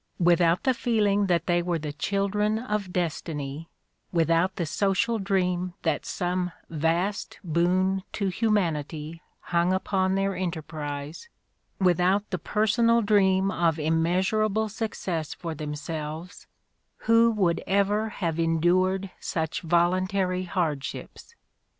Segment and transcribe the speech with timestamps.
[0.17, 3.69] Without the feeling that they were the children of destiny,
[4.11, 9.21] without the social dream that some vast boon to humanity
[9.53, 11.29] hung upon their enterprise,
[11.77, 16.47] with out the personal dream of immeasurable success for themselves,
[17.05, 21.35] who would ever have endured such volun tary hardships?